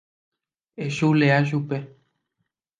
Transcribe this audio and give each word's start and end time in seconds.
Echulea 0.85 1.37
chupe. 1.47 1.77